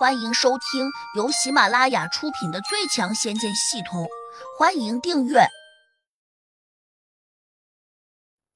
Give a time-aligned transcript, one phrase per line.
[0.00, 4.04] 欢迎收听由喜马拉雅出品的《最强仙剑系统》，
[4.58, 5.40] 欢迎订阅。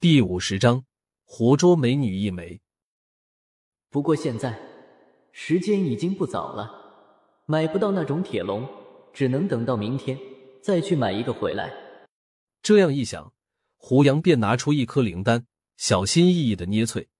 [0.00, 0.86] 第五十章，
[1.26, 2.62] 活捉美女一枚。
[3.90, 4.58] 不过现在
[5.32, 6.70] 时间已经不早了，
[7.44, 8.66] 买不到那种铁笼，
[9.12, 10.18] 只能等到明天
[10.62, 11.70] 再去买一个回来。
[12.62, 13.34] 这样一想，
[13.76, 15.44] 胡杨便拿出一颗灵丹，
[15.76, 17.10] 小心翼翼的捏碎，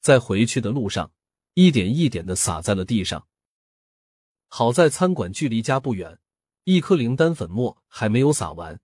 [0.00, 1.10] 在回去的路上
[1.54, 3.26] 一点一点的撒在了地上。
[4.54, 6.18] 好在餐馆距离家不远，
[6.64, 8.78] 一颗灵丹粉末还没有撒完，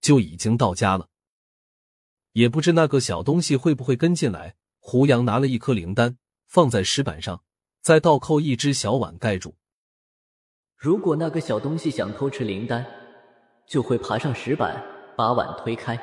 [0.00, 1.08] 就已经到家了。
[2.32, 4.56] 也不知那个小东西会不会跟进来。
[4.80, 6.18] 胡杨拿了一颗灵丹
[6.48, 7.44] 放在石板上，
[7.80, 9.54] 再倒扣一只小碗盖住。
[10.76, 12.84] 如果那个小东西想偷吃灵丹，
[13.68, 14.84] 就会爬上石板
[15.16, 15.96] 把碗推开。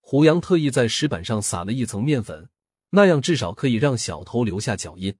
[0.00, 2.48] 胡杨特意在石板上撒了一层面粉，
[2.88, 5.14] 那样至少可以让小偷留下脚印。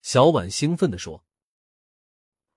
[0.00, 1.22] 小婉兴奋地说。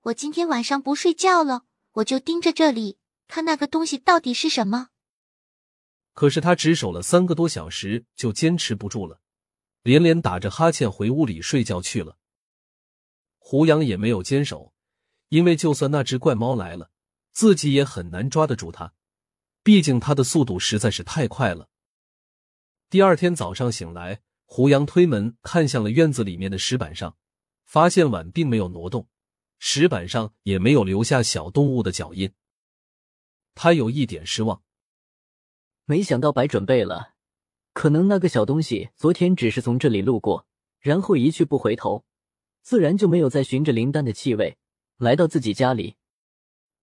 [0.08, 1.64] 我今天晚上不睡觉了，
[1.96, 4.90] 我就盯着这里看那个东西到底是什么。
[6.14, 9.20] 可是他只守了三个多小时，就坚持不住了，
[9.84, 12.18] 连连打着哈欠回屋里睡觉去了。
[13.38, 14.74] 胡杨也没有坚守，
[15.28, 16.90] 因为就算那只怪猫来了，
[17.34, 18.94] 自己也很难抓得住它，
[19.62, 21.68] 毕竟它的速度实在是太快了。
[22.90, 27.18] 第二天早上醒来，胡杨推门看向了院子里面的石板上，
[27.66, 29.10] 发现碗并没有挪动。
[29.60, 32.32] 石板上也没有留下小动物的脚印，
[33.56, 34.64] 他有一点失望。
[35.86, 37.16] 没想到白准备了，
[37.74, 40.48] 可能那个小东西昨天只是从这里路过，
[40.80, 42.06] 然后一去不回头，
[42.62, 44.58] 自然就没有再循着灵丹的气味
[44.98, 45.96] 来到自己家里。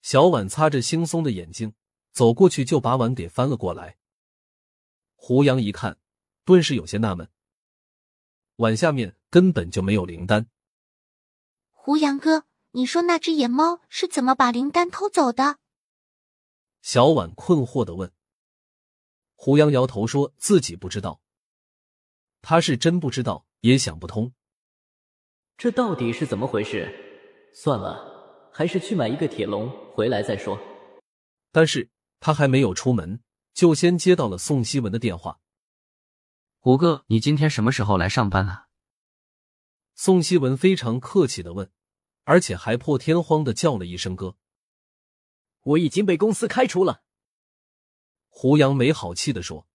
[0.02, 1.74] 小婉擦着惺忪的眼睛，
[2.12, 3.98] 走过去就把碗给翻了过来。
[5.14, 5.98] 胡杨一看，
[6.44, 7.30] 顿时有些纳闷，
[8.56, 10.48] 碗下面根本就没有灵丹。
[11.70, 12.46] 胡杨哥。
[12.76, 15.58] 你说那只野猫是怎么把灵丹偷走的？
[16.82, 18.12] 小婉困惑的问。
[19.36, 21.20] 胡杨摇头说自己不知道，
[22.42, 24.32] 他是真不知道，也想不通，
[25.56, 26.92] 这到底是怎么回事？
[27.54, 30.58] 算了，还是去买一个铁笼回来再说。
[31.52, 31.88] 但是
[32.18, 33.22] 他还没有出门，
[33.52, 35.38] 就先接到了宋希文的电话。
[36.58, 38.66] 胡哥，你今天什么时候来上班啊？
[39.94, 41.70] 宋希文非常客气的问。
[42.24, 44.36] 而且还破天荒的叫了一声哥，
[45.62, 47.02] 我已经被公司开除了。
[48.28, 49.68] 胡杨没好气的说：“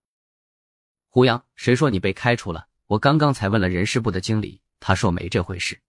[1.08, 2.68] 胡杨，谁说你被开除了？
[2.88, 5.82] 我刚刚才问了人事部的经理，他说没这回事。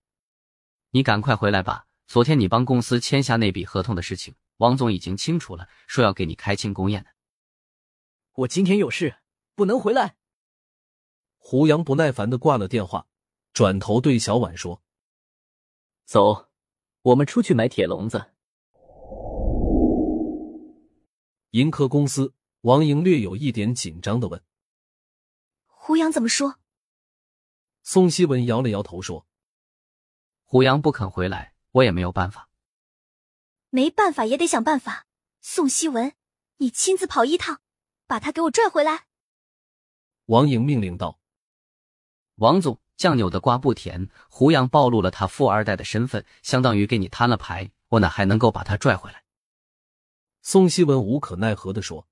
[0.90, 1.86] 你赶快回来吧。
[2.06, 7.10] 昨天你帮公司签下那笔合同的事情，王总已经清楚了，说要给你开庆功宴的。
[8.32, 9.16] 我今天有事，
[9.54, 10.16] 不能回来。”
[11.38, 13.06] 胡杨不耐烦的挂了电话，
[13.54, 14.82] 转头对小婉说
[16.04, 16.48] ：“走。”
[17.02, 18.32] 我们出去买铁笼子。
[21.52, 24.42] 银科公司，王莹略有一点紧张的问
[25.64, 26.56] ：“胡杨怎么说？”
[27.82, 29.26] 宋希文摇了摇头说
[30.44, 32.50] ：“胡杨不肯回来，我也没有办法。
[33.70, 35.06] 没办法也得想办法。
[35.40, 36.12] 宋希文，
[36.58, 37.62] 你亲自跑一趟，
[38.06, 39.06] 把他给我拽回来。”
[40.26, 41.18] 王莹命令道
[42.36, 49.24] ：“王总。”酱扭的瓜不甜，胡杨暴露了他富二代的身份，相当于给你摊了牌，我哪还能够把他拽回来？
[50.42, 52.06] 宋希文无可奈何的说：“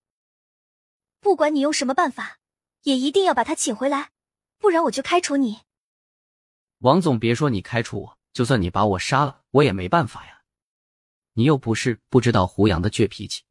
[1.21, 2.39] 不管你用什么办法，
[2.85, 4.13] 也一定要把他请回来，
[4.57, 5.59] 不然我就开除你。”
[6.81, 10.41] 王总，别说你开除我，就算你把我杀了，我也没办法呀。
[11.35, 13.43] 你又不是不知道胡杨的倔脾气。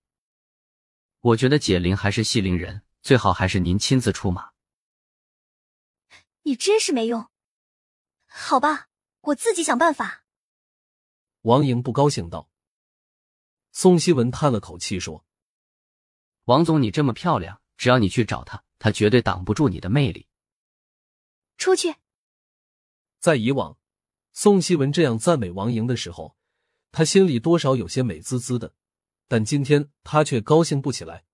[1.20, 4.50] 我觉得解铃还是系铃人，最好还是您亲自出马。
[6.48, 7.28] 你真是没用，
[8.26, 8.88] 好吧，
[9.20, 10.24] 我自己想办法。
[11.42, 12.50] 王莹不高兴道。
[13.74, 15.26] 宋希文叹了口气说
[16.48, 20.30] ：“王总，你这么漂亮，只要你去找他，他绝对挡不住你的魅力。”
[21.58, 21.96] 出去。
[23.20, 23.78] 在以往，
[24.32, 26.38] 宋希文这样赞美王莹的时候，
[26.94, 28.74] 他心里多少有些美滋滋的，
[29.28, 31.26] 但今天他却高兴不起来，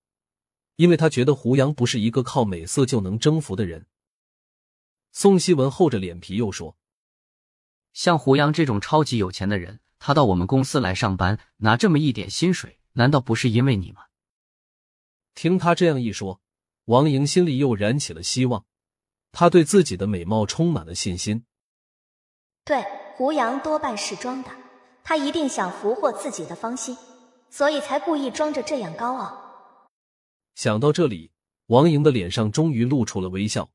[0.74, 3.86] 因为他觉得胡杨不是一个靠美色就能征服的人。
[5.14, 6.76] 宋希文厚着脸皮又说
[7.94, 14.06] ：“像胡杨这种超级有钱的人，他到我们公司来上班，拿这么一点薪水，难道不是因为你吗？”
[15.36, 16.40] 听他这样一说，
[16.86, 18.66] 王莹心里又燃起了希望，
[19.30, 21.44] 她对自己的美貌充满了信心。
[22.64, 22.84] 对，
[23.14, 24.50] 胡杨多半是装的，
[25.04, 26.96] 他一定想俘获自己的芳心，
[27.50, 29.88] 所以才故意装着这样高傲。
[30.56, 31.30] 想到这里，
[31.66, 33.70] 王莹的脸上终于露出了微笑。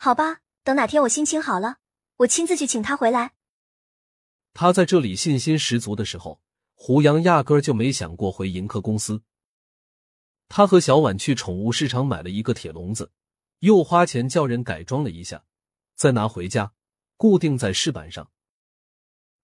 [0.00, 1.78] 好吧，等哪天我心情好了，
[2.18, 3.32] 我亲自去请他回来。
[4.54, 6.40] 他在这里信心十足的时候，
[6.74, 9.24] 胡杨压根儿就没想过回盈科公司。
[10.48, 13.10] 他和小婉去宠物市场买了一个铁笼子，
[13.58, 15.44] 又花钱叫人改装了一下，
[15.96, 16.72] 再拿回家
[17.16, 18.30] 固定在饰板上，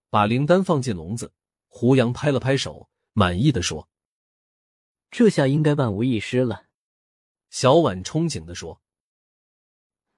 [0.08, 1.32] 把灵丹放进笼子。
[1.66, 3.88] 胡杨拍了拍手，满意的说
[5.10, 6.66] ：“这下应该万无一失了。”
[7.50, 8.80] 小婉憧憬的说：“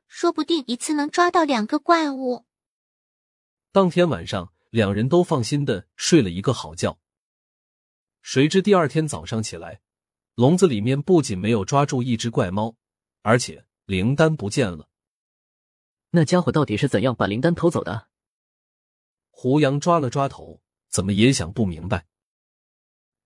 [0.07, 2.45] 说不定一次能抓到两个怪物。”
[3.73, 6.99] 当天晚上，两人都放心的睡了一个好觉。
[8.23, 9.81] 谁知第二天早上起来，
[10.35, 12.77] 笼子里面不仅没有抓住一只怪猫，
[13.23, 14.89] 而且灵丹不见了。
[16.11, 18.09] 那家伙到底是怎样把灵丹偷走的？
[19.31, 20.63] 胡杨抓了抓头。
[20.89, 22.07] 怎么也想不明白，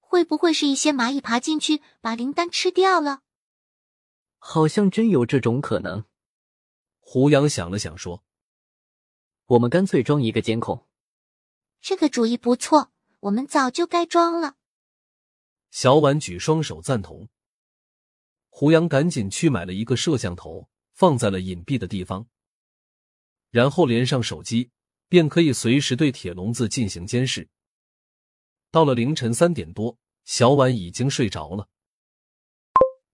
[0.00, 3.20] 会不会是一些蚂蚁爬进去把灵丹吃掉了？
[4.38, 6.04] 好像真有这种可能。
[7.12, 8.22] 胡杨想了想说
[9.46, 10.86] ：“我们干脆装一个监控。”
[11.82, 14.54] 这个主意不错，我们早就该装了。
[15.72, 17.28] 小婉举双手赞同。
[18.48, 22.28] 胡杨赶紧去买了一个摄像头，放在了隐蔽的地方，
[23.50, 24.70] 然后连上手机。
[25.08, 27.48] 便可以随时对铁笼子进行监视。
[28.70, 31.68] 到了凌晨三点多，小婉已经睡着了。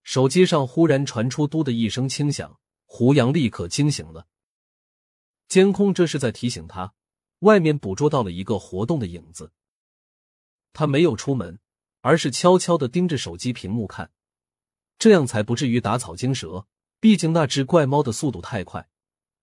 [0.03, 2.61] 手机上忽然传出“嘟”的一声轻响，
[2.97, 4.27] 胡杨立刻惊醒了。
[5.49, 6.95] 监控这是在提醒他，
[7.41, 9.53] 外面捕捉到了一个活动的影子。
[10.73, 11.59] 他没有出门，
[12.01, 14.11] 而是悄悄的盯着手机屏幕看，
[14.99, 16.67] 这样才不至于打草惊蛇。
[16.99, 18.89] 毕竟那只怪猫的速度太快，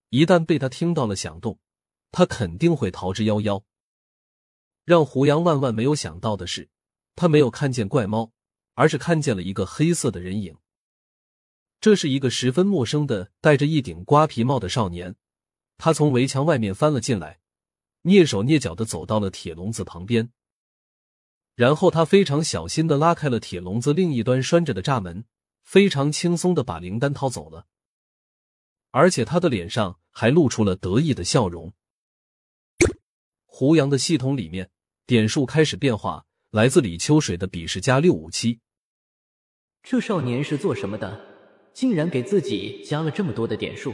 [0.09, 1.59] 一旦被他听到了响动。
[2.11, 3.63] 他肯定会逃之夭夭。
[4.83, 6.71] 让胡杨万万没有想到的是，
[7.15, 8.31] 他没有看见怪猫，
[8.73, 10.57] 而是看见了一个黑色的人影。
[11.83, 15.17] 这是一个十分陌生的、戴着一顶瓜皮帽的少年。
[15.77, 17.41] 他从围墙外面翻了进来，
[18.03, 20.31] 蹑手蹑脚的走到了铁笼子旁边，
[21.55, 25.25] 然后他非常小心的拉开了铁笼子另一端拴着的栅门，
[25.61, 27.67] 非常轻松的把灵丹掏走了，
[28.91, 31.73] 而且他的脸上还露出了得意的笑容。
[33.43, 34.71] 胡杨的系统里面
[35.05, 38.61] 点数开始变化，来自李秋水的笔试加六五七。
[39.81, 41.32] 这少年是做什么的？
[41.73, 43.93] 竟然给自己加了这么多的点数。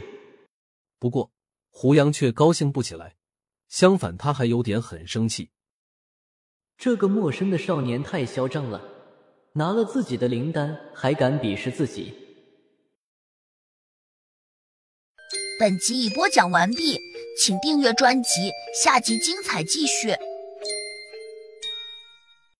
[0.98, 1.32] 不过
[1.70, 3.16] 胡杨却高兴不起来，
[3.68, 5.50] 相反他还有点很生气。
[6.76, 8.82] 这个陌生的少年太嚣张了，
[9.54, 12.14] 拿了自己的灵丹还敢鄙视自己。
[15.58, 16.98] 本集已播讲完毕。
[17.38, 20.08] 请订阅专辑，下集精彩继续。